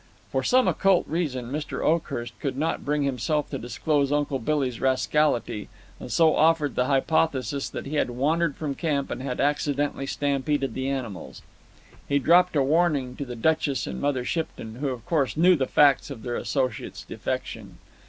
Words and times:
For 0.31 0.41
some 0.41 0.67
occult 0.67 1.05
reason, 1.07 1.51
Mr. 1.51 1.83
Oakhurst 1.85 2.33
could 2.39 2.57
not 2.57 2.83
bring 2.83 3.03
himself 3.03 3.51
to 3.51 3.59
disclose 3.59 4.11
Uncle 4.11 4.39
Billy's 4.39 4.81
rascality, 4.81 5.69
and 5.99 6.11
so 6.11 6.35
offered 6.35 6.73
the 6.73 6.85
hypothesis 6.85 7.69
that 7.69 7.85
he 7.85 7.97
had 7.97 8.09
wandered 8.09 8.55
from 8.55 8.71
the 8.71 8.77
camp 8.79 9.11
and 9.11 9.21
had 9.21 9.39
accidentally 9.39 10.07
stampeded 10.07 10.73
the 10.73 10.89
animals. 10.89 11.43
He 12.09 12.17
dropped 12.17 12.55
a 12.55 12.63
warning 12.63 13.15
to 13.17 13.25
the 13.25 13.35
Duchess 13.35 13.85
and 13.85 14.01
Mother 14.01 14.25
Shipton, 14.25 14.77
who 14.77 14.87
of 14.87 15.05
course 15.05 15.37
knew 15.37 15.55
the 15.55 15.67
facts 15.67 16.09
of 16.09 16.23
their 16.23 16.35
associate's 16.35 17.03
defection. 17.03 17.77